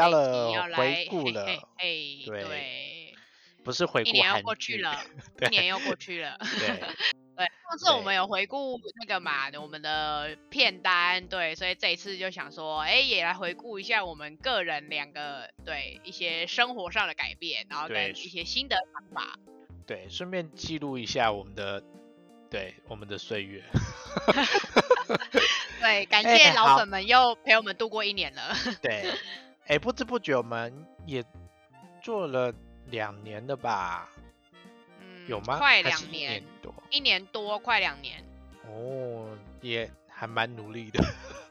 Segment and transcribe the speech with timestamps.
[0.00, 3.14] 到这一集要了回来顾了，嘿嘿嘿对对，
[3.64, 4.98] 不是回顾一年又过去了，
[5.36, 6.38] 对一年又过去了。
[6.40, 6.80] 对
[7.40, 19.38] 对，上次我们有回顾那个嘛，我们的片单，对，所以这一次就想说，哎，也来回顾一下我们个人两个对一些生活上的改变，然后跟对一些新的想法。
[19.86, 21.82] 对，顺便记录一下我们的
[22.50, 23.64] 对我们的岁月。
[25.80, 28.54] 对，感谢老粉们又陪我们度过一年了。
[28.82, 29.10] 对，
[29.70, 31.24] 哎，不知不觉我们也
[32.02, 32.52] 做了
[32.86, 34.10] 两年了吧？
[35.00, 35.58] 嗯，有吗？
[35.58, 36.74] 快还是一两年，多。
[36.90, 38.24] 一年多，快两年。
[38.66, 39.28] 哦，
[39.60, 41.04] 也还蛮努力的。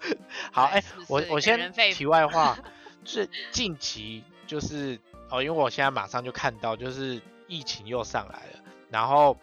[0.51, 2.59] 好，哎、是是我我先题外话，
[3.05, 4.99] 是近期就是
[5.29, 9.37] 哦，因为我现在马上就看到，就是疫情又上来了，然后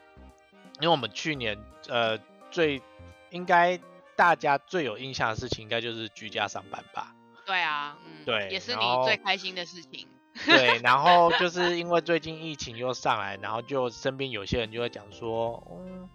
[0.80, 1.58] 因为我们去年
[1.88, 2.18] 呃
[2.50, 2.82] 最
[3.30, 3.80] 应该
[4.16, 7.14] 大家最有印象的事情，应该就是居家上班吧。
[7.46, 10.06] 对啊，嗯，对也是你最开心的事情。
[10.44, 16.06] 对，然后就 是因为最近疫情又上来，然后就身边有些人就会讲说，嗯，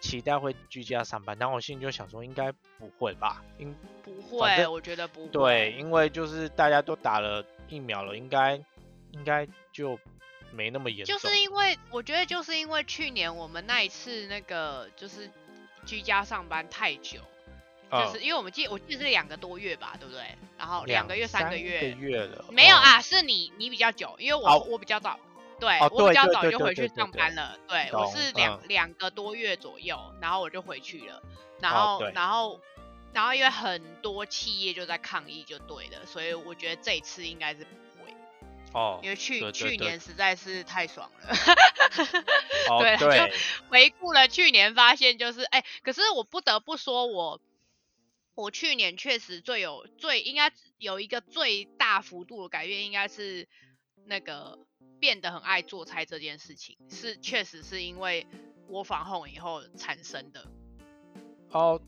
[0.00, 3.40] 期待会居家上班，然后我心里就想说，应该不会吧？
[3.58, 3.72] 应
[4.02, 5.28] 不会，我觉得不会。
[5.28, 8.56] 对，因为就是大家都打了疫苗了，应该
[9.12, 9.96] 应该就
[10.52, 11.16] 没那么严重。
[11.16, 15.30] 就是因为我觉得就是因为去年我们那一次那个就是
[15.86, 17.37] 居家上班太久，嗯
[17.90, 20.22] 就是因为我们记我记得是两个多月吧，对不对？
[20.58, 24.66] 然后两个月、三三个月，月了，哦没有啊，是你你比较久，因为我、哦。
[24.68, 25.18] 我比较早，
[25.58, 28.68] 对、哦我比较早就回去上班了，对我是两、嗯。
[28.68, 31.22] 两个多月左右，然后我就回去了，
[31.60, 32.60] 然后、然后
[33.12, 37.70] 然后因为很多企业就在抗议，就对了，所以我觉得这一次应该是不
[38.04, 38.14] 会，
[38.74, 39.98] 哦因为去去年。
[39.98, 41.36] 实在是太爽了。
[42.70, 43.32] 哦 对对。
[43.70, 47.40] 回顾了去年，发现就是哎、可是我不得不说我，
[48.38, 53.48] 我去年确实最有最应该有一个最大幅度的改变，应该是
[54.04, 54.60] 那个
[55.00, 58.28] 变得很爱做菜这件事情，是确实是因为
[58.68, 60.48] 我防控以后产生的。
[61.50, 61.82] 哦。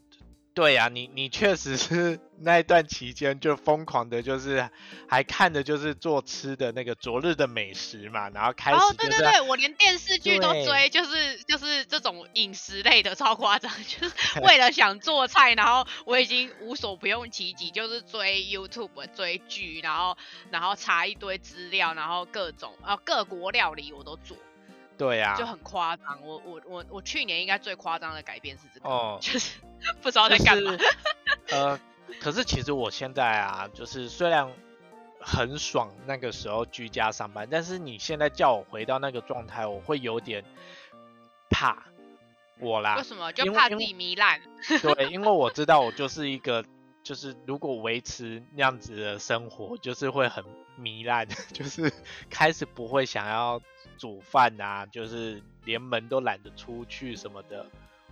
[0.60, 4.68] 对呀、你你确实是 那一段期间就疯狂的，就是
[5.08, 20.18] 还看的就是做吃的那个昨日的美食嘛，然后开始哦，就是对对对，我连电视剧都追，就是就是这种饮食类的，超夸张， 就是 为了想做菜，然后我已经无所不用其极，就是追 YouTube 追剧，然后
[20.50, 24.36] 然后查一堆资料，然后各种啊各国料理我都做，
[25.00, 26.20] 对呀、就很夸张。
[26.22, 29.58] 我我我我去年应该最夸张的改变是这个，哦，就是
[30.02, 30.76] 不知道在干嘛。
[30.76, 30.94] 就是
[31.56, 31.80] 呃，
[32.20, 34.52] 可是其实我现在啊，就是虽然
[35.18, 40.44] 很爽那个时候居家上班，但是你现在叫我回到那个状态，我会有点
[41.48, 41.82] 怕
[42.58, 43.02] 我啦为。
[43.02, 43.32] 什么？
[43.32, 44.40] 就怕自己糜烂。
[44.82, 46.62] 对，因为我知道我就是一个，
[47.02, 50.44] 就是如果维持那样子的生活，就是会很
[50.78, 51.90] 糜烂， 就是
[52.28, 53.60] 开始不会想要
[54.00, 57.66] 煮饭啊，就是连门都懒得出去什么的。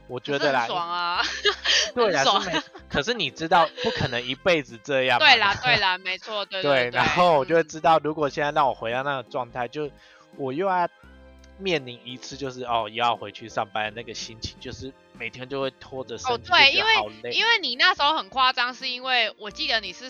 [0.07, 1.23] 我觉得啦，爽啊！
[1.95, 5.19] 对啦，爽是没，可是你知道不可能一辈子这样。
[5.19, 6.91] 对啦 对啦，没错，对对，对。
[6.91, 9.91] 然后我就会嗯知道，如果现在让我回到那个状态，就
[10.37, 10.89] 我又要
[11.59, 17.33] 面临一次，就是哦，又要回去上班的那个心情，就是每天就会拖着身哦，体，对，因为。
[17.33, 20.09] 因为你那时候很夸张，是因为我记得你是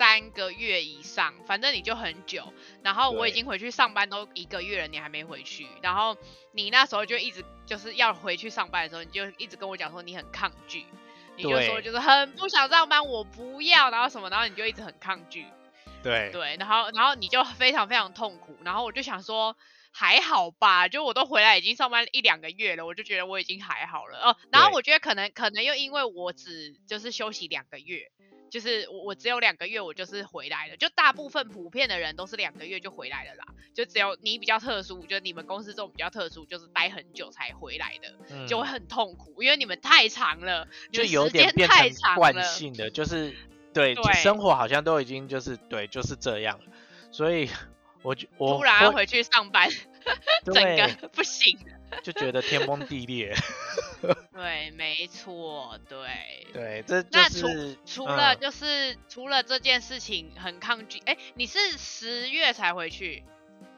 [0.00, 2.54] 三个月以上，反正你就很久。
[2.82, 5.66] 然后我已经回去上班都一个月了，你还没回去。
[5.82, 6.16] 然后
[6.52, 10.86] 你那时候就一直就是要回去上班的时候，你就一直跟我讲说你很抗拒，
[11.36, 15.44] 你就说就是很不想上班，我不要，然后什么，然后你就一直很抗拒。
[16.02, 19.54] 对对，然后然后你就非常非常痛苦，然后我就想说
[19.92, 24.36] 还好吧，就我都回来已经上班一两个月了，我就觉得我已经还好了哦。
[24.50, 28.10] 然后我觉得可能可能又因为我只就是休息两个月，
[28.50, 42.48] 就是我我只有两个月我就是回来了，就大部分普遍的人都是两个月就回来了啦，就只有你比较特殊，就你们公司这种比较特殊，就是待很久才回来的，嗯就会很痛苦，因为你们太长了，就时有点变间太成惯长了。
[42.48, 43.34] 性的，就是
[43.72, 46.64] 对生活好像都已经就是对就是这样了，
[47.12, 47.48] 所以
[48.02, 49.70] 我就我突然要回去上班，
[50.44, 51.58] 整个不行。
[52.02, 53.34] 就觉得天崩地裂。
[54.32, 56.46] 对，没错，对。
[56.52, 57.46] 对，这就那除
[57.84, 63.22] 除了嗯就是、除了这件事情很抗拒，哎，你是十月才回去，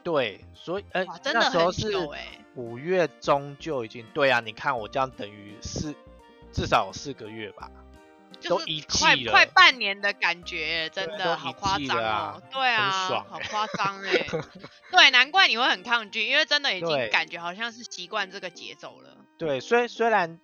[0.03, 2.25] 对，所以呃，真的那时候很是久哎。
[2.55, 5.93] 五月中就已经对啊，你看我这样等于四
[6.53, 7.92] 至少有四个月吧，都
[8.49, 12.41] 就是一快快半年的感觉，真的好夸张哦。
[12.51, 14.25] 对啊，欸好夸张哎。
[14.91, 19.17] 对，难怪你会很抗拒，因为真的已经感觉好像是习惯这个节奏了。
[19.37, 20.39] 对，虽虽然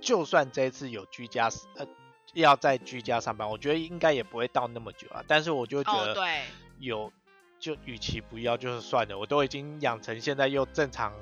[0.00, 1.86] 就算这一次有居家呃
[2.34, 6.42] 要在居家上班，我觉得应该也不会到那么久啊，但是我就觉哦，得对，
[6.78, 7.12] 有
[7.58, 11.12] 就与其不要就是算了，我都已经养成现在又正常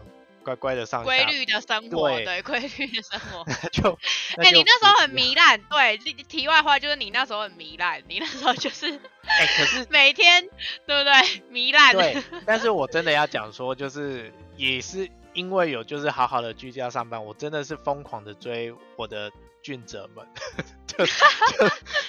[0.43, 3.45] 乖乖的上下，规律的生活，对对，规律的生活。
[3.73, 3.91] 就
[4.43, 5.19] 哎、你那时候很。
[5.19, 10.49] 糜烂，对，题题外话就是你那时候很糜烂，你那时候就是哎、可是 每天，
[10.87, 11.13] 对不对？
[11.51, 20.25] 糜烂，对，但是我真的要讲说，就是也是因为有就是好好的居家上班，我真的是疯狂的追我的俊者们，
[20.87, 21.25] 就是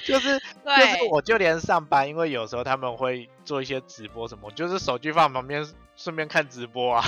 [0.05, 5.65] 就是对我就连上班，因为有时候他们会做一些直播什么，就是手机放旁边
[5.95, 7.03] 顺便看直播啊。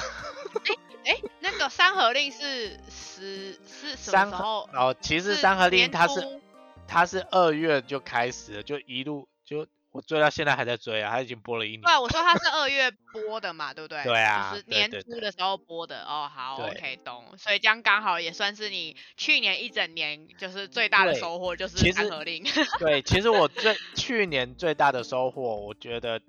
[1.06, 4.70] 哎、那个三合令是十是什么时候？
[4.74, 6.42] 哦，其实是三合令它是初
[6.88, 11.82] 它是二月就开始了，就一路就我追到现在还在追啊，它已经播了一年。
[11.82, 14.04] 对，我说它是 二月播的嘛，对不对？
[14.04, 16.04] 对啊就是年初的时候播的。
[16.04, 17.26] 哦，好，OK，懂。
[17.38, 22.44] 所以这样刚好也算是你去年一整年就是最大的收获，就是三合令。
[22.80, 26.22] 对，其实我最去年最大的收获，我觉得，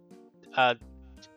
[0.55, 0.77] 呃，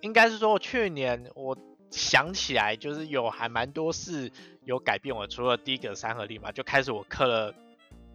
[0.02, 1.56] 应该是说我去年我
[1.96, 4.32] 想起来，就是有还蛮多事
[4.64, 5.26] 有改变我。
[5.28, 7.54] 除了第一个三合力嘛，就开始我刻了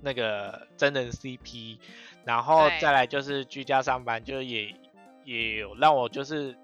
[0.03, 1.79] 那个真人 CP，
[2.25, 4.75] 然后再来就是居家上班，就是也
[5.25, 6.55] 也有让我就是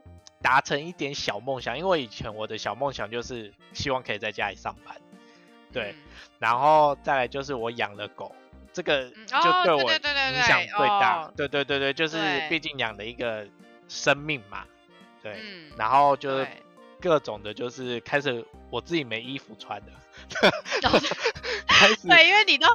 [0.43, 4.97] 达成一点小梦想，因为以前我的小梦想就是希望可以在家里上班，
[5.73, 5.97] 对，嗯
[6.39, 8.35] 然后再来就是我养了狗，
[8.73, 11.23] 这个嗯就哦对对我影响最大。
[11.23, 12.19] 哦对对对对，就是
[12.51, 13.47] 毕竟养了一个
[13.89, 14.65] 生命嘛，
[15.23, 15.41] 对。
[15.43, 16.63] 嗯，然后就是对
[17.01, 19.93] 各种的，就是开始我自己没衣服穿了，
[20.89, 21.01] 哦
[21.67, 22.67] 开始对，因为你都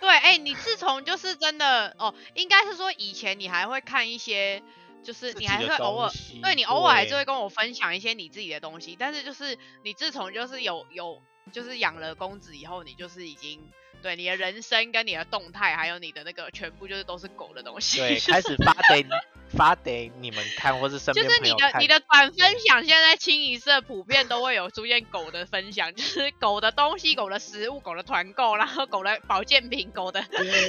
[0.00, 4.62] 对，哎、你自从就是真的哦，应该是说以前你还会看一些，
[5.04, 6.10] 就是你还会偶尔
[6.42, 7.14] 对你偶尔还是。
[7.14, 11.22] 会跟我分享一些你自己的东西，但是就是你自从就是有有
[11.52, 13.70] 就是养了公子以后，你就是已经
[14.02, 19.06] 对你的人生跟你的动态，还有你的那个全部就是都是狗的东西，对 开始发给
[19.50, 21.50] 发给你们看，或是身就是你。
[21.50, 21.98] 的你的。
[22.08, 30.24] 短分享，现在清一色普遍都会有出现狗的分享，就是狗的东西、狗的食物、狗的团购，然后狗的保健品、狗的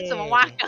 [0.08, 0.68] 什么挖对哥，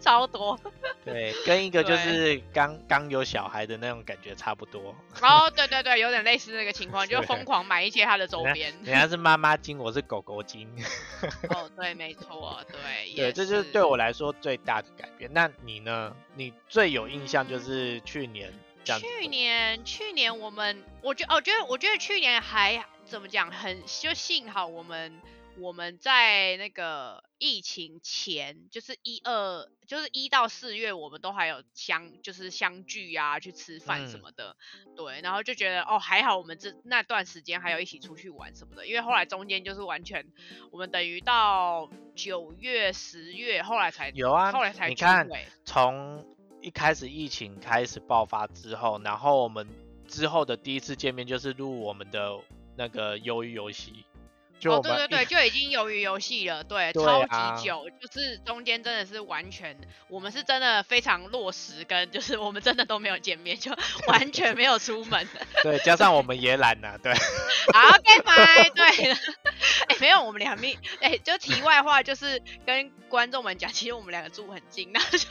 [0.00, 0.58] 超多。
[1.04, 4.94] 对，跟一个就是刚刚有小孩的那种感觉差不多。
[5.20, 8.72] 哦对对对，有点类似那个情况，就疯狂买一些他的周边。
[8.82, 10.68] 人家是妈妈精，我是狗狗精。
[11.50, 15.30] 哦，对，没错，对，对，这就是对我来说最大的改变。
[15.32, 16.14] 那你呢？
[16.36, 18.52] 你最有印象就是去年
[18.84, 25.20] 去年，去年我们，我觉，哦我觉得，我觉得去年还怎么讲，很就幸好我们
[25.58, 34.20] 我们在那个疫情前，就是一二，就是一到四月，我们都还有相，就是相聚啊，去吃饭什嗯。
[34.20, 34.56] 么的，
[34.96, 40.26] 对，然后就觉得哦，还好我们这那段时间还有一起出去玩什么的，因为后来中间就是完全，
[40.70, 45.28] 我们等于到九月、十月，后来才有啊后来才聚你看
[45.64, 46.26] 从
[46.60, 49.68] 一开始疫情开始爆发之后，然后我们
[50.08, 52.40] 之后的第一次见面就是录我们的
[52.76, 54.04] 那个鱿鱼游戏，
[54.64, 59.76] 就哦，对对对，就已经鱿鱼游戏了，对，对超啊级久，就是中间真的是完全，
[60.08, 63.70] 我们是真的非常落实，跟就是我们真的都没有见面，就
[64.08, 65.28] 完全没有出门。
[65.62, 67.12] 对，加上我们也懒了，对，
[67.74, 69.14] 好，OK，拜， 对，
[69.88, 75.26] 哎、没有，我们俩没，哎、就题外话，就是跟观众们讲，其实我们两个住很近，然后就是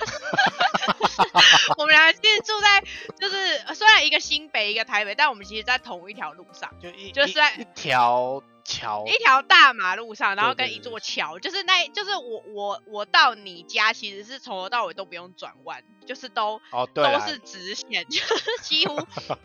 [1.78, 2.84] 我们两个其实住在，
[3.20, 6.72] 就是虽然一个新北，一个台北，但我们其实在同一条路上。
[6.82, 18.96] 就一就是在一一条桥，一条大马路上，然后跟一座桥，就是那，就是我我我到你家其实是从头到尾都不用转弯，就是都哦，对都是直线，就是几乎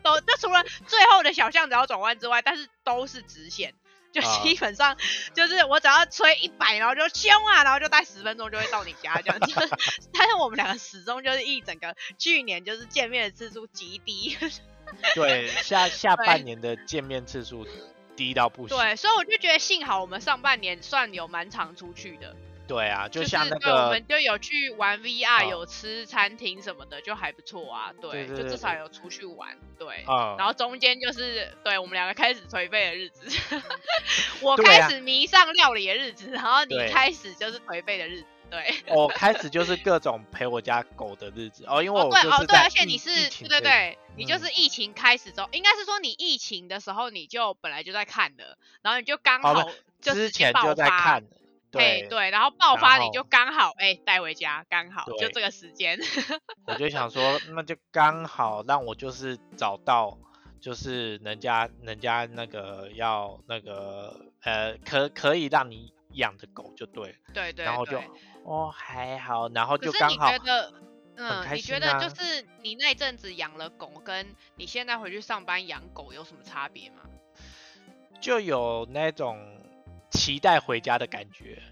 [0.03, 3.75] 都，就除了最后的小巷子要转弯之外，但是都是直线。
[4.13, 4.97] 就啊基本上
[5.35, 9.53] 就是我只要吹一百，然后就凶啊，然后就待十分钟就会到你家这样子。
[10.13, 14.37] 但是我们两个始终就是一整个去年就是见面的次数极低，
[15.15, 17.67] 对，下下半年的见面次数
[18.17, 18.77] 低到不行。
[18.77, 22.35] 对，所以我就觉得幸好我们上半年算有蛮常出去的。
[22.69, 27.93] 对啊，就像那对，我们就有去玩 VR，、哦有吃餐厅什么的，就还不错啊。
[28.01, 29.57] 对，就至少有出去玩。
[29.79, 33.63] 对，嗯，然后中间就是对我们两个开始颓废的日子，
[34.43, 38.27] 我开始迷上料理的日子，然后你开始就是颓废的日子。
[38.51, 43.11] 对，我开始就是各种陪我家狗的日子哦，因为哦对哦对，而且你是
[43.41, 49.69] 对对对，你就嗯是疫情开始之后，应该是说你疫情的时候你就本来就在看的，然后你就刚好
[50.01, 51.38] 之前就在看，嘿，
[51.71, 55.99] 对，对，然后爆发你就刚好哎带回家，刚好就这个时间。
[56.67, 60.19] 我就想说，那就刚好让我就是找到，
[60.61, 68.09] 就是人家人家那个要那个呃，可可以让你养的狗就对了，对对然后就对。
[68.45, 70.73] 哦还好，然后就是刚好你觉得，
[71.17, 77.03] 嗯，开你觉得就是你那阵子养了狗，跟你现在回去上班养狗有什么差别吗？
[78.21, 79.58] 就有那种
[80.11, 81.63] 期待回家的感觉。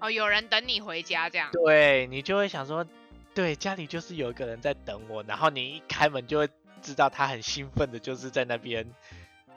[0.00, 1.50] 哦，有人等你回家这样。
[1.52, 2.86] 对你就会想说，
[3.34, 6.48] 对，家里就是有一个人在等我，然后你一开门就会
[6.80, 8.86] 知道他很兴奋的，就是在那边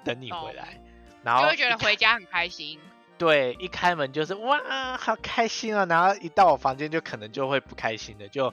[0.03, 0.81] 等你回懂来，
[1.23, 2.79] 然后就会觉得回家很开心。
[3.17, 5.85] 对，一开门就是哇，好开心啊！
[5.85, 8.51] 然后一到我房间就可能就会不开心的，就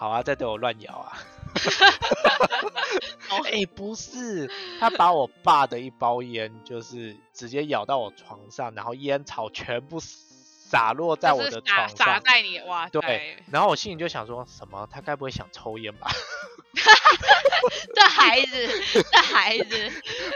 [0.00, 1.12] 好啊，再对我乱咬啊。
[3.30, 11.96] 哦 哎、不是，他把我爸的一包烟，就是直接咬到我床上，然后烟草全部洒落在我的床上。
[11.98, 14.88] 撒在你哇，对，然后我心里就想说什么？
[14.90, 16.10] 他该不会想抽烟吧？
[17.94, 19.90] 这孩子，这孩子，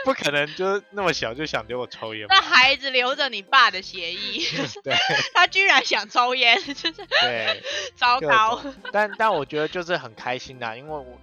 [0.04, 2.46] 不可能，就是那么小就想给我抽烟吧这？
[2.46, 4.44] 孩子留着你爸的协议，
[4.82, 4.94] 对
[5.32, 7.62] 他居然想抽烟， 真是对，
[7.96, 8.62] 糟糕。
[8.92, 11.18] 但但我觉得就是很开心啊、因为我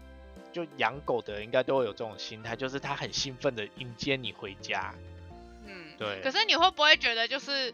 [0.54, 4.94] 就养狗的人应该都会有这种心态，就是他很兴奋的迎接你回家。
[5.66, 7.74] 嗯，对可是你会不会觉得就是？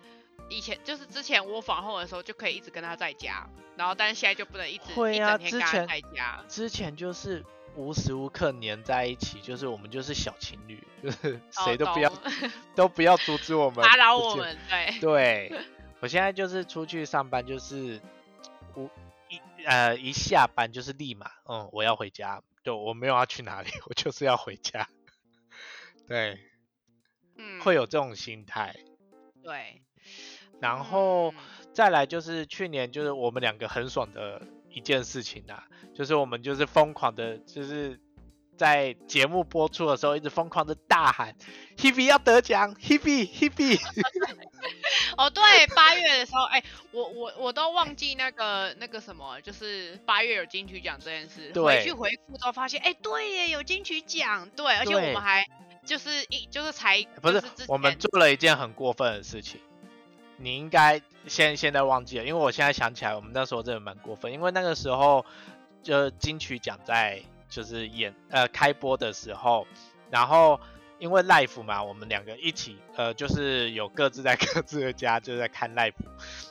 [0.50, 3.46] 以前就是之前窝房后的时候就可以一直跟他在家，
[3.78, 6.44] 然后但是现在就不能一直一会啊之前在家。
[6.48, 12.32] 之前就是无时无刻黏在一起，就是我们就是小情侣，就是哦谁都不要、懂
[12.76, 15.62] 都不要阻止我们打扰我们，对，对，
[16.02, 18.02] 我现在就是出去上班，就是
[18.74, 18.90] 我
[19.30, 24.90] 一呃一下班就是立马，嗯，我要回家，对我没有要去哪里， 我就是要回家。
[26.08, 26.40] 对，
[27.38, 28.76] 嗯，会有这种心态。
[29.44, 29.82] 对，
[30.62, 31.36] 然后嗯
[31.78, 34.42] 再来就是去年就是我们两个很爽的
[34.72, 38.00] 一件事情啊，就是我们就是疯狂的，就是
[38.58, 41.36] 在节目播出的时候一直疯狂的大喊
[41.78, 43.80] “Hebe 要得奖，Hebe Hebe”。
[45.18, 51.52] 哦，对，八月的时候，哎、我我我都忘记那个那个什么，就是八月有金曲奖这件事。
[51.52, 55.46] 对回去回顾之后发现，哎、对耶，有金曲奖，对，而且我们还
[55.86, 59.62] 就是一就是才不是我们做了一件很过分的事情，
[60.38, 65.26] 你应该现现在忘记了，因为我现在想起来，我们那时候真的蛮过分，因为那个时候
[65.84, 69.66] 就金曲奖在就是演呃开播的时候，
[70.10, 70.60] 然后
[71.00, 75.94] 因为 live 嘛，我们两个一起呃就是有各自在各自的家就是在看 live，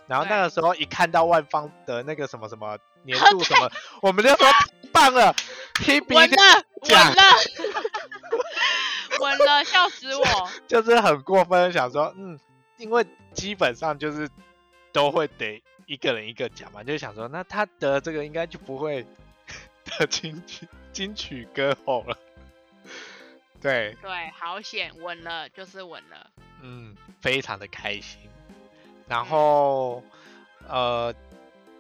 [0.07, 3.71] 然后那个时候一看到万方的那个什么什么年度什么，
[4.03, 5.35] 我们就说太棒了
[5.75, 6.37] ，Hebe 稳了，
[6.83, 7.23] 奖稳了，
[9.21, 10.25] 稳了，笑死我！
[10.67, 12.39] 就是很过分，想说，嗯，
[12.79, 14.29] 因为基本上就是
[14.93, 19.07] 都会得一个人一个奖嘛，就想说，那他得这个应该就不会
[19.85, 22.19] 得金曲金曲歌后了。
[23.61, 26.31] 对，对，好险，稳了，就是稳了。
[26.63, 28.21] 嗯，非常的开心。
[29.09, 30.03] 然后，
[30.69, 31.15] 呃，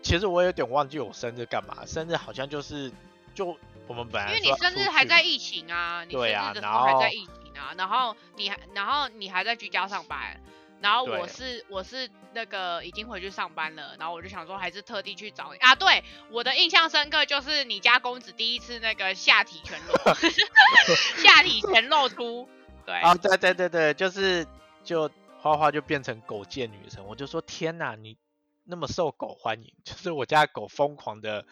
[0.02, 2.90] 其实我有点忘记我生日干嘛，生日好像就是
[3.34, 10.40] 就我们本来因为你生日还在疫情啊，你生对日的时啊然后候还在疫情啊，然后你还然后你还在居家上班，
[10.80, 19.94] 然后我是我是那个已经回去上班了，然后我就想说还是特地去找你啊，对，我的印象深刻就是你家公子第一次那个下体全露，
[21.22, 22.48] 下体全露出，
[22.84, 24.46] 对，啊，对对对对，就是
[24.84, 28.18] 就花花就变成狗界女神，我就说天哪，你
[28.64, 31.46] 那么受狗欢迎，就是我家的狗疯狂的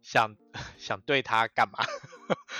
[0.00, 0.34] 想
[0.78, 1.78] 想对它干嘛？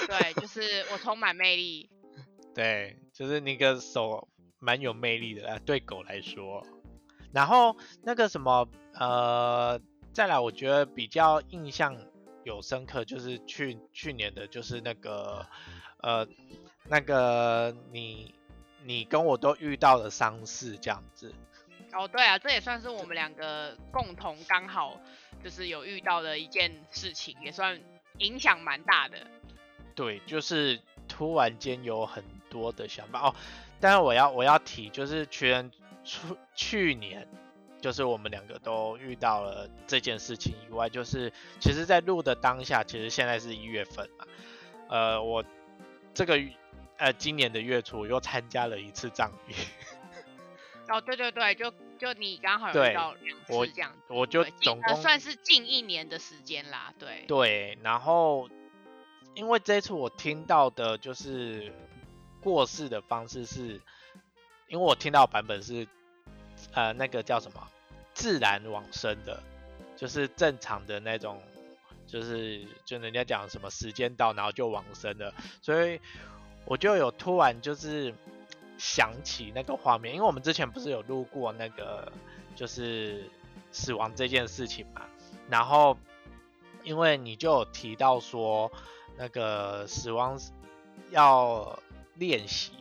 [0.07, 1.89] 对，就是我充满魅力，
[2.55, 4.29] 对，就是那个手
[4.63, 6.65] 蛮有魅力的，啊对狗来说。
[7.33, 9.81] 然后那个什么，呃，
[10.13, 11.97] 再来，我觉得比较印象
[12.45, 15.47] 有深刻，就是去去年的，就是那个，
[15.99, 16.29] 呃，
[16.89, 18.33] 那个你
[18.85, 21.35] 你跟我都遇到了丧事这样子。
[21.93, 25.01] 哦，对啊，这也算是我们两个共同刚好
[25.43, 27.81] 就是有遇到的一件事情，也算
[28.19, 29.27] 影响蛮大的。
[29.95, 33.35] 对，就是突然间有很多的想法哦。
[33.83, 35.71] 但是我要我要提，就是去年
[36.05, 36.21] 去
[36.55, 37.29] 去年，
[37.81, 44.25] 就是我们两个都遇到了这件事情以外，就是其实在录的当下，其实现在是一月份嘛，
[44.89, 45.45] 呃，我
[46.15, 46.53] 这个月
[46.97, 49.55] 呃今年的月初又参加了一次葬礼，
[50.89, 57.25] 哦，对对对，就就你刚好有遇到两次这样子，我就总共呃算是近一年的时间啦，对。
[57.27, 58.49] 对，然后
[59.35, 61.73] 因为这一次我听到的就是
[62.43, 63.81] 过世的方式是，
[64.69, 65.87] 因为我听到版本是
[66.73, 67.69] 呃那个叫什么
[68.13, 69.43] 自然往生的，
[69.97, 71.41] 就是正常的那种，
[72.07, 75.33] 就是就人家讲什么时间到然后就往生了，
[75.63, 76.01] 所以
[76.65, 78.13] 我就有突然就是
[78.77, 82.13] 想起那个画面，因为我们之前不是有录过那个
[82.57, 83.31] 就是
[83.71, 85.03] 死亡这件事情嘛，
[85.49, 85.97] 然后
[86.83, 88.71] 因为你就有提到说
[89.17, 90.39] 那个死亡
[91.11, 91.79] 要
[92.15, 92.73] 练习，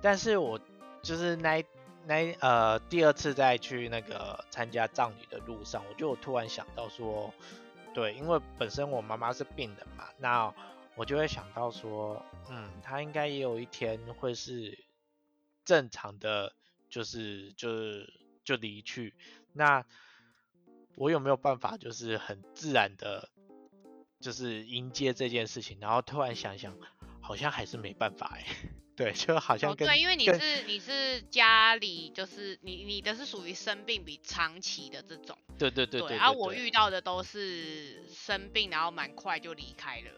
[0.00, 0.60] 但是我
[1.02, 1.64] 就是那
[2.06, 7.32] 那呃第二次再去那个参加葬礼的路上，我就突然想到说，
[7.94, 10.54] 对，因为本身我妈妈是病人嘛，那
[10.96, 14.78] 我就会想到说，嗯，她应该也有一天会是
[15.64, 16.52] 正常的，
[16.88, 18.12] 就是就是
[18.44, 19.14] 就离去，
[19.52, 19.84] 那
[20.96, 23.28] 我有没有办法就是很自然的，
[24.20, 25.78] 就是迎接这件事情？
[25.80, 26.74] 然后突然想想，
[27.28, 28.46] 好像还是没办法哎。
[28.96, 40.10] 对，就好像哦，对，因为你是你是家里就是你你的是属于生病比长期的这种，对对对对，然后我遇到的都是生病然后蛮快就离开了，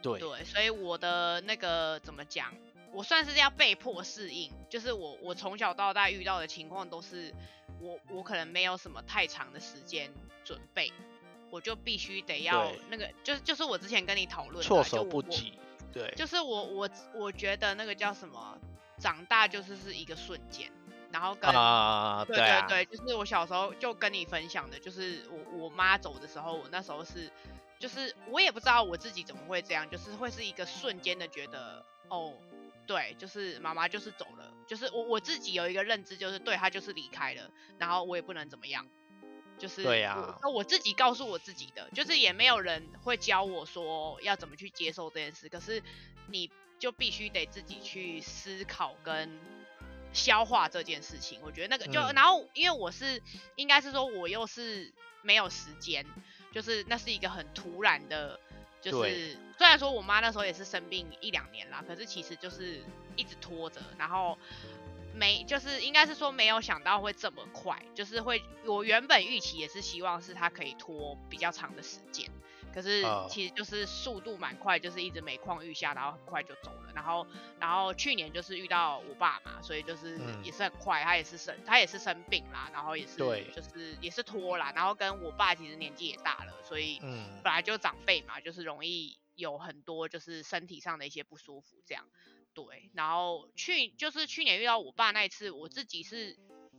[0.00, 2.54] 对对，所以我的那个怎么讲，
[2.92, 7.34] 我算是要被迫适应，就是我我从小到大遇到的情况都是
[7.78, 10.10] 我我可能没有什么太长的时间
[10.46, 10.90] 准备，
[11.50, 15.52] 我就必须得要那个，就是就是我之前跟你讨论措手不及。
[15.94, 18.58] 对，就是我我我觉得那个叫什么，
[18.98, 20.70] 长大就是是一个瞬间，
[21.12, 27.30] 然后跟啊，对对对，就是我小时候就跟你分享的，就是我我妈走的时候，我那时候是，
[27.78, 32.34] 就是我也不知道我自己怎么会这样，就是会是一个瞬间的觉得，哦，
[32.86, 38.86] 对，就是妈妈就是走了，就是我我自己有一个认知，就是对她就是离开了，然后我也不能怎么样。
[39.58, 45.82] 就是对呀，那我自己告诉我自己的，就是也没有人会教我说要怎么去接受这件事，可是
[46.26, 49.38] 你就必须得自己去思考跟
[50.12, 51.40] 消化这件事情。
[51.42, 53.22] 我觉得那个就，然后因为我是
[53.56, 54.92] 应该是说我又是
[55.22, 56.04] 没有时间，
[56.52, 58.40] 就是那是一个很突然的，
[58.82, 62.82] 就是虽然说我妈那时候也是生病一两年啦，可是其实就是
[63.16, 64.36] 一直拖着，然后。
[65.14, 72.28] 没，就是应该是说没有想到会这么快，就是会，我原本预期也是希望是它可以拖比较长的时间，
[72.74, 76.92] 可是其实就是速度蛮快，就是一直每况愈下，然后很快就走了。
[76.94, 77.26] 然后，
[77.60, 83.16] 然后去年就是遇到我爸嘛，所以就是也是很快，他也是生，他也是生病啦，然后也是，
[83.54, 84.72] 就是也是拖啦。
[84.74, 86.98] 然后跟我爸其实年纪也大了，所以
[87.42, 92.04] 本来就长辈嘛，就是容易有很多就是身体上的一些不舒服这样。
[92.54, 96.36] 对，然后去就是去年遇到我爸那一次，我自己是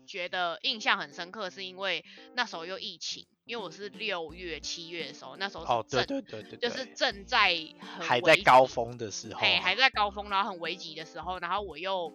[0.08, 7.56] 觉得印象很深刻，是因为那时候又疫情，因为我是六月七月的时候，那时候哦对对对对，就是正在
[8.00, 12.12] 还在高峰的时候，嘿，还在高峰，然后很危急的时候，然后我又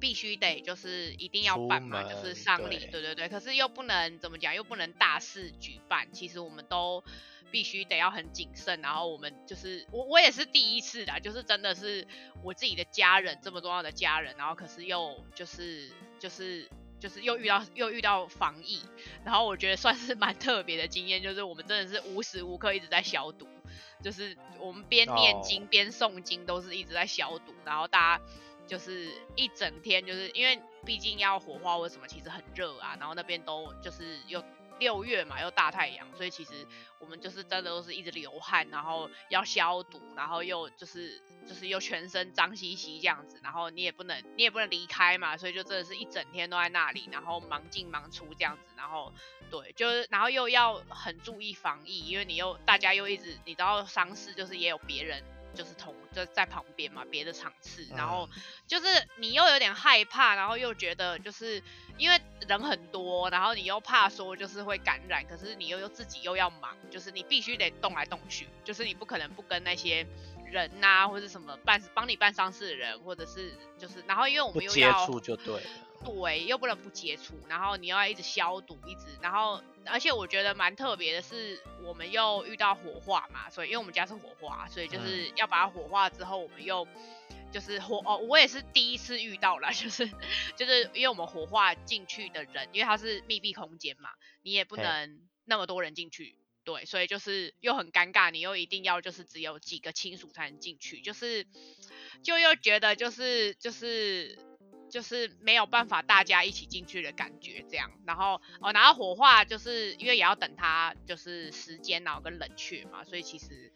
[0.00, 7.02] 必须得就是一定要办嘛，就是丧礼，对对对，可是又不能怎么讲，又不能大肆举办，其实我们都。
[7.48, 12.06] 必须得要很谨慎，然后我们就是我我也是第一次的，就是真的是
[12.42, 18.82] 我自己的家人这么重要的家人，然后可是又就是就是就是又遇到又遇到防疫，
[19.24, 23.46] 然后我觉得算是蛮特别的经验，就是我们真的是无时无刻一直在消毒，
[24.02, 28.24] 就是我们边念经边诵经都是一直在消毒，然后大家
[28.66, 34.42] 就是一整天就是因为毕竟要火化或什么，其实很热啊，然后那边都就是又。
[34.78, 36.52] 六月嘛，又大太阳，所以其实
[36.98, 49.10] 我们就是真的都是一直流汗，然后要消毒，然后又就是就是又全身脏兮兮这样子，然后你也不能你也不能离开嘛，所以就真的是一整天都在那里，然后忙进忙出这样子，然后
[49.50, 55.24] 对，就是然后又要很注意防疫，因为你又大家又一直你知道丧事就是也有别人。
[55.56, 58.28] 就是同就在旁边嘛，别的场次，然后
[58.66, 61.62] 就是你又有点害怕，然后又觉得就是
[61.96, 70.06] 因为人很多，然后你又怕说就是会感染，可是你又又自己又要忙，就是你必须得动来动去，就是你不可能不跟那些
[70.44, 75.62] 人呐或者什么办帮你办丧事的人，或者是就是然后因为我们又要接触就对了。
[76.06, 86.86] 对，又不能不接触，然后你要一直消毒，一直，然后，而且我觉得蛮特别的是，我们又遇到火化嘛，所以因为我们家是火化，所以就是要把它火化之后，我们又
[87.52, 90.08] 就是火哦，我也是第一次遇到了， 就是
[90.54, 94.10] 就是因为我们火化进去的人，因为它是密闭空间嘛，
[94.42, 101.48] 你也不能那么多人进去，对，所以就是又很尴尬，你又一定要就是只有几个亲属才能进去，就是
[102.22, 104.38] 就又觉得就是就是。
[104.96, 113.70] 就是没有办法大家一起进去的感觉，这样，然后哦，然后火化就是因为也要等它就是时间，然后跟冷却嘛，所以其实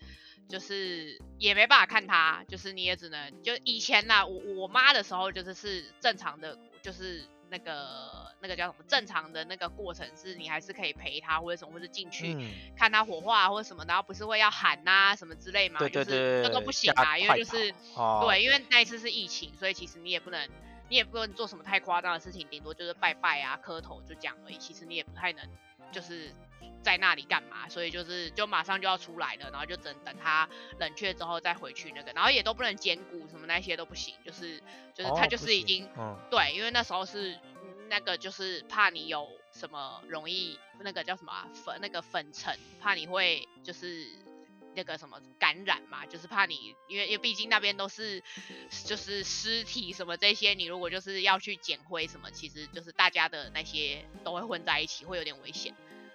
[0.49, 12.35] 就是也没办法看它，就是你也只能就以前呐，我我妈的时候就是是正常的，就是那个那个叫什么正常的那个过程是，你还是可以陪他或者什么，或者进去
[12.79, 17.75] 看他火化或者什么，然后不是会要喊呐什么之类嘛，就是那都不行啊，因为就是
[18.27, 20.49] 对，因为那一次是疫情，所以其实你也不能。
[20.91, 24.59] 你也不能做什么太夸张的事情，顶多就是拜拜啊、磕头就这样而已。
[24.59, 25.49] 其实你也不太能，
[25.93, 26.35] 就是
[26.83, 30.49] 在那里干嘛，所以就是就马上就要出来了，然后就等等它
[30.81, 34.61] 冷却之后再回去那个，然后也都不能兼顾什么那些都不行，就是
[34.93, 35.89] 就是它就是已经
[36.29, 37.39] 对，因为那时候是
[37.89, 44.09] 那个就是怕你有什么容易那个叫什么粉那个粉尘，怕你会就是。
[44.81, 48.23] 那个什么感染嘛，就是怕你，因为因为毕竟那边都是
[48.87, 55.75] 就是尸体什么这些，你如果就是要去捡灰什么，其实就是大家的那些都会混在一起，会有点危险。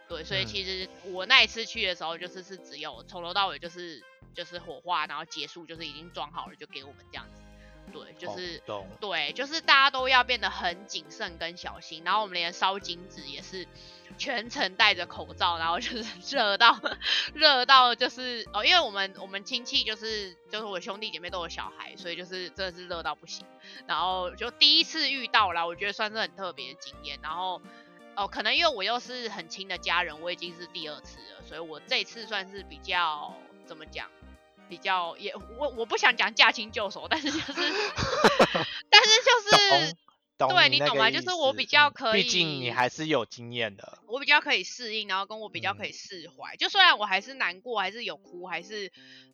[0.10, 7.44] 对，所以其实我那一次去的时候，就是是只有从头到尾就是就是火化，然后结束就是已经装好了就给我们这样子。
[7.94, 8.64] 对，就是
[9.00, 13.68] 对，就是大家都要变得很谨慎跟小心，然后我们连烧金纸也是。
[14.18, 16.80] 全程戴着口罩，然后就是 热到
[17.34, 23.46] 热到就是哦，因为我们我们亲戚就是就是我兄弟姐妹都有小孩，所以就是真的是热到不行。
[23.88, 27.20] 然后就第一次遇到了，我觉得算是很特别的经验。
[27.22, 27.62] 然后
[28.16, 34.10] 哦，可能因为我又是很亲的家人，我已经是第二次了，所以我这次算是比较怎么讲，
[34.70, 37.54] 比较也我我不想讲驾轻就熟，但是就是
[38.90, 39.96] 但是就是。
[40.38, 41.10] 对你懂吗？
[41.12, 44.00] 就是我比较可以，毕竟你还是有经验的。
[44.08, 46.56] 我比较可以适应，然后跟我比较可以释怀。
[46.58, 48.92] 就虽然我还是难过，还是有哭，还是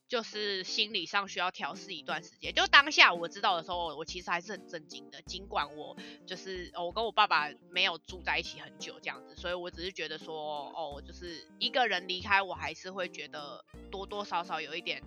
[0.08, 2.54] 就是心理上需要调试一段时间。
[2.54, 5.22] 就当下我知道的时候，我其实还是很震惊的。
[5.24, 15.02] 尽管我就是我跟我爸爸没有住在一起很久这样子，所以我只是觉得说，哦，就是一个人离开，我还是会觉得多多少少有一点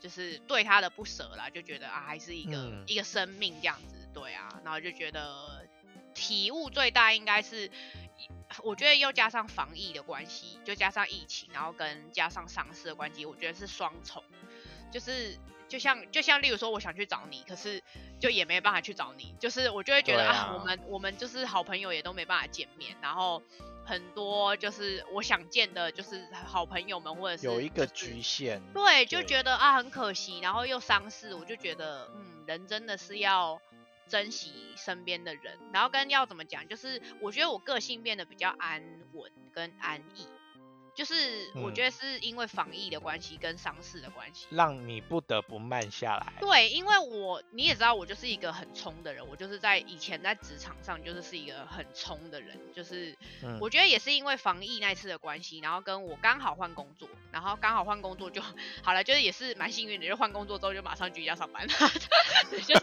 [0.00, 3.95] 就是对他的不舍啦，就觉得啊，还是一个一个生命这样子。
[4.16, 5.68] 对啊，然后就觉得
[6.14, 7.70] 体悟最大应该是，
[8.62, 14.24] 我觉得又加上防疫的关系，就加上疫情，然后跟加上上市的关系，我觉得是双重。
[14.90, 15.36] 就是
[15.68, 17.82] 就像就像例如说，我想去找你，可是
[18.18, 23.42] 就也没办法去找你，就是我就会觉得啊，我们我们就是好朋友也都没办法见面，然后
[23.84, 33.60] 很多就是我想见的，就是好朋友们或者是有一个局限，对，就觉得啊很可惜，然后又丧事，我就觉得嗯，人真的是要。
[34.08, 40.26] 珍惜身边的人，然后跟要怎么讲，就是我觉得我个性变得比较安稳跟安逸。
[40.96, 46.32] 就是我觉得是因为防疫的关系跟丧事的关系，让你不得不慢下来。
[46.40, 53.14] 对，因为我你也知道，我就是一个很冲的人，我就是在以前在职场上就是是一个很冲的人，就是
[53.60, 58.40] 我觉得也是因为防疫那次的关系，然后跟我刚好换工作，然后刚好换工作就
[58.82, 61.72] 好了，就是也是蛮幸运的，就换工作之后就马上居家上班了，
[62.50, 62.74] 对，就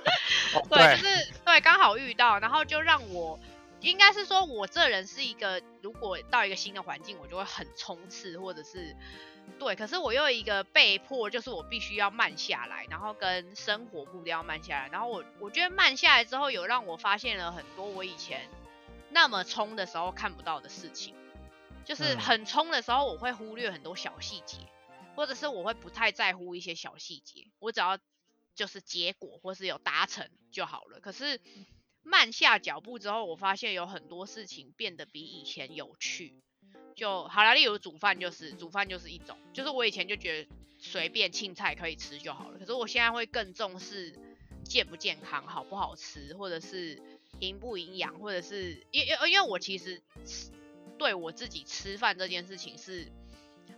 [1.04, 3.40] 是对，刚好遇到，然后就让我。
[3.84, 8.96] 应该是说，我这人是一个，如果到一个新的环境，我就会很冲刺，或者是
[9.60, 9.76] 对。
[9.76, 14.88] 可是我又一个被迫，就是我必须要慢下来，然后跟生活步调慢下来。
[14.88, 18.50] 然后我我觉得慢下来之后，有让我发现了很多我以前
[19.10, 21.14] 那么冲的时候看不到的事情。
[21.84, 24.60] 就是很冲的时候，我会忽略很多小细节，
[25.18, 27.98] 或者是我会不太在乎一些小细节，我只要
[28.56, 31.02] 就是结果或是有达成就好了。
[31.02, 31.42] 可是。
[32.04, 36.34] 慢下脚步之后，我发现有很多事情变得比以前有趣，
[36.96, 37.54] 就好了。
[37.54, 44.14] 例如煮饭，就是煮饭就是一种，就是我以前就觉得随便青菜可以吃就好了，可是我现在会更重视
[44.64, 47.02] 健不健康、好不好吃，或者是
[47.40, 50.02] 营不营养，或者是因因因为我其实
[50.98, 53.08] 对我自己吃饭这件事情是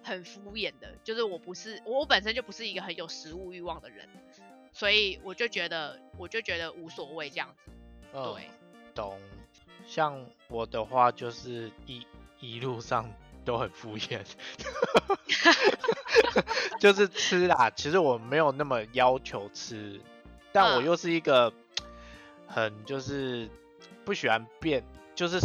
[0.04, 4.10] 很敷衍的，就是我不是我本身就不是一个很有食物欲望的人，
[4.74, 7.72] 所以我就觉得我就觉得无所谓这样子。
[8.16, 8.50] 对，
[8.94, 9.20] 懂。
[9.86, 12.08] 像我的话，就是一
[12.40, 13.12] 一路上
[13.44, 14.22] 都很敷衍，
[16.80, 17.70] 就是吃啦。
[17.70, 20.02] 其实我没有那么要求吃，
[20.52, 21.54] 但我又是一个
[22.48, 23.48] 很就是
[24.04, 25.40] 不喜欢变，就是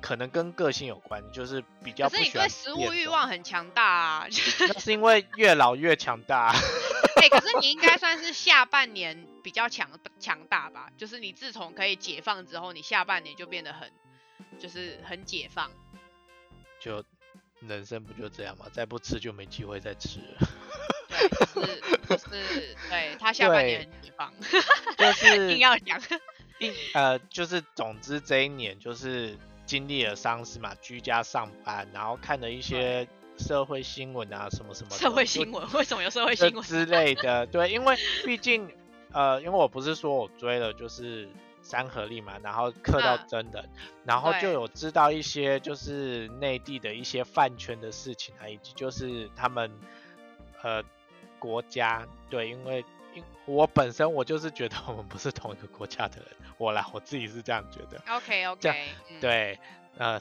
[0.00, 2.08] 可能跟个性有关，就是比较。
[2.08, 4.26] 可是你对食物欲望很强大啊！
[4.60, 6.54] 那是因为越老越强大。
[7.22, 10.90] 哎，可是你应该算是下半年比较强强大吧？
[10.98, 13.92] 就是你自从可以解放之后，你下半年就变得很，
[14.58, 15.70] 就是很解放。
[16.80, 17.04] 就
[17.60, 18.66] 人生不就这样吗？
[18.72, 20.48] 再不吃就没机会再吃了。
[21.54, 24.34] 对，就是，对他下半年很解放，
[24.98, 26.02] 就是 硬要讲。
[26.58, 33.06] 硬呃，就是总之这一年就是经历了丧事嘛，居家上班，然后看了一些。
[33.42, 35.70] 社会新闻啊，什么什么社会新闻？
[35.72, 37.44] 为什么有社会新闻之类的？
[37.46, 38.70] 对，因为毕竟，
[39.12, 41.28] 呃，因为我不是说我追了就是
[41.60, 43.68] 三合力嘛，然后刻到真人，
[44.04, 49.70] 然后就有知道一些就是内地的一些饭圈的事情啊，以及就是他们
[50.62, 50.82] 呃
[51.38, 56.26] 国家对，因为因我本身我就是觉得我们不是同一个国家的人，
[56.56, 58.00] 我啦，我自己是这样觉得。
[58.08, 58.88] OK OK，
[59.20, 59.58] 对，
[59.98, 60.20] 呃。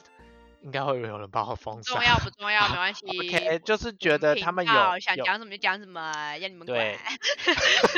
[0.63, 1.93] 应该会有人把我封杀。
[1.95, 3.05] 重要不重要没关 系。
[3.07, 6.97] OK，就是觉得他们有想讲什么就讲什么，要你们对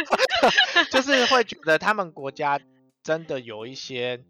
[0.07, 0.87] 管。
[0.91, 2.59] 就是会觉得他们国家
[3.03, 4.23] 真的有一些，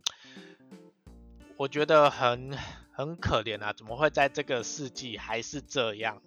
[1.58, 2.58] 我觉得很
[2.91, 6.22] 很可怜啊，怎么会在这个世纪还是这样？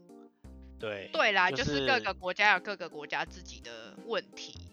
[0.79, 4.66] 对对啦，就就是各个国家有各个国家自己的问题存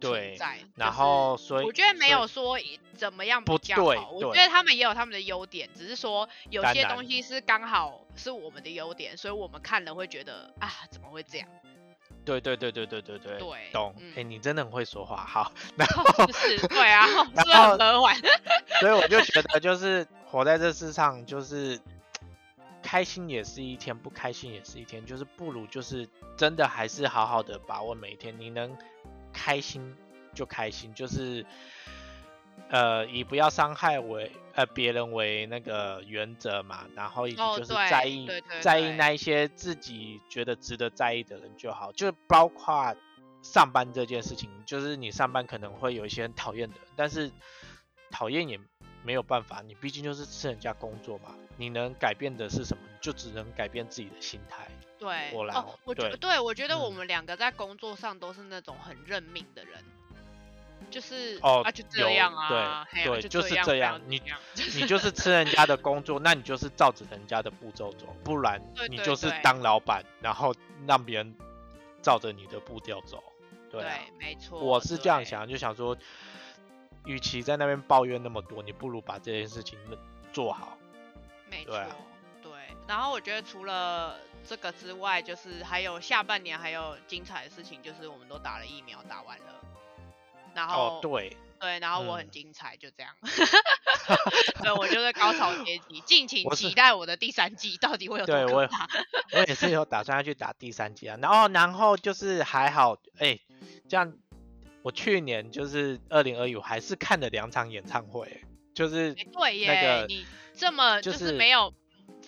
[0.00, 0.58] 对在。
[0.76, 2.58] 然后所以我觉得没有说
[2.94, 11.48] 怎么样不比较对好，我觉得他们也有他们的优点，只是说有些东西是刚好是我们的优点，所以我们看了会觉得啊，怎么会这样？
[12.24, 13.94] 对对对对对对对，对懂。
[13.98, 17.06] 嗯哎、你真的很会说话，好， 然哦后是是，对啊，
[17.46, 18.14] 然后很和缓？
[18.80, 21.80] 所以我就觉得 就是活在这世上，就是
[22.82, 26.06] 开心也是一天，不开心也是一天，就是不如就是
[26.36, 28.76] 真的还是好好的把握每一天，你能
[29.38, 29.94] 开心
[30.34, 31.46] 就开心，就是
[32.70, 38.28] 呃以不要伤害为呃别人为那个原则嘛，然后以及哦就是在意、
[38.60, 42.96] 在意那一些自己觉得值得在意的人就好，就包括
[43.42, 47.30] 上班这件事情，就是你上班可能会有一些很讨厌的人，但是
[48.10, 48.58] 讨厌也
[49.04, 52.82] 没有办法，你毕竟就是吃人家工作嘛，你能改变的是什么？
[52.90, 54.66] 你就只能改变自己的心态。
[54.98, 59.84] 对，我来哦，我觉对对，我觉得我嗯们两个在工作上都是那种很认命的人，
[60.90, 64.22] 就是哦啊就这样啊，对就就是这这样样你
[64.74, 70.54] 你就是吃人家的工作，那你就是照着人家的步骤走，不然你就是当老板，然后
[70.86, 71.34] 让别人
[72.02, 73.22] 照着你的步调走。
[73.70, 75.94] 对啊，对，没错，我是这样，想，就想说，
[77.04, 79.78] 与其在那边抱怨那么多，你不如把这件事情
[80.32, 80.78] 做好。
[81.50, 81.96] 没错对啊，
[82.42, 82.52] 对。
[82.86, 89.44] 然后我觉得除了这个之外，就是还有下半年还有精彩的事情，就是我们都打了疫苗，打完了，
[90.54, 92.30] 然后哦，对，对，然后我很嗯。
[92.30, 93.12] 精彩，就这样。
[94.62, 98.46] 对，我就是高潮阶级，敬请期待我的第三季到底会有多对
[99.32, 103.38] 我也是有打算要去打第三季啊，然后然后就是还好，哎、
[103.88, 104.14] 这样
[104.82, 108.42] 我去年就是二零二一，我还是看了两场演唱会，
[108.74, 111.74] 就是哎对耶，那个你这么就就是没有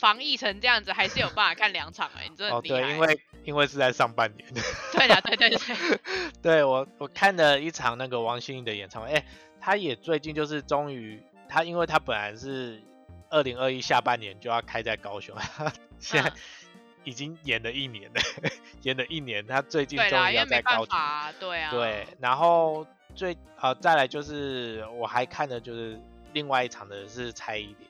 [0.01, 2.61] 防疫成这样子，还是有办法看两场哎，你真的哦。
[2.61, 4.49] 对，因为因为是在上半年，
[4.93, 6.01] 对啦，对对对，
[6.43, 9.25] 对 我我看了一场那个王心凌的演唱会，哎、
[9.61, 12.83] 他也最近就是终于他，因为他本来是
[13.29, 16.37] 二零二一下半年就要开在高雄，他 现在嗯。
[17.03, 18.21] 已经演了一年了，
[18.83, 20.89] 演了一年，他最近，终于要在高雄。
[20.91, 25.99] 啊，对啊，对，然后最呃再来就是我还看的就是
[26.35, 27.89] 另外一场的是蔡依林。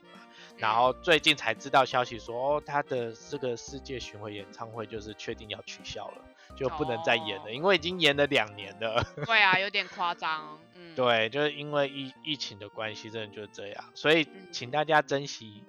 [0.61, 6.21] 然嗯后最近才知道消息说哦，她的这个世界巡回演唱会就是确定要取消了，
[6.55, 9.03] 就不能再演了，哦因为已经演了两年了。
[9.25, 15.63] 对啊，有点夸张，嗯，对，就是因为疫疫情的关系，真的就是这样，所以嗯请大家珍惜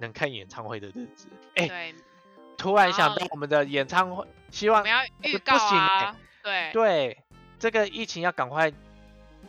[0.00, 1.28] 能看演唱会的日子。
[1.54, 1.94] 哎，对，
[2.56, 7.18] 突然想到我们的演唱会，希望我们要预告不不行啊，对，对，
[7.58, 8.72] 这个疫情要赶快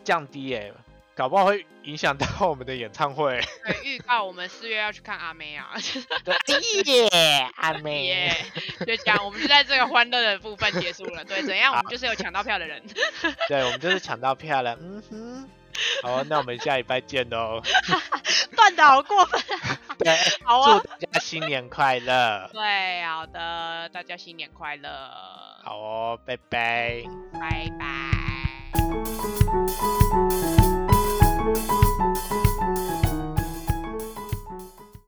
[0.03, 0.71] 降低哎，
[1.19, 3.41] 搞不好会影响到我们的演唱会。
[3.65, 5.67] 对，预告我们四月要去看阿妹啊，
[6.23, 6.33] 对，
[6.93, 8.05] 耶，阿妹。
[8.07, 8.33] 耶，
[8.87, 11.25] 就这样，我们就在这个欢乐的部分结束了。
[11.25, 12.81] 对，怎样，我们就是有抢到票的人。
[13.49, 14.77] 对，我们就是抢到票了。
[14.79, 15.49] 嗯哼。
[16.01, 17.61] 好，那我们下礼拜见喽。
[18.55, 19.41] 断的好过分，
[19.99, 22.49] 对，好啊祝，大家新年快乐。
[22.53, 24.89] 对，好的，大家新年快乐，
[25.65, 27.03] 好哦，拜拜。
[27.33, 29.38] 拜拜。